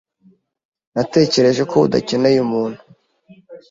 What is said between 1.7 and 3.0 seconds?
ko udakeneye umuntu.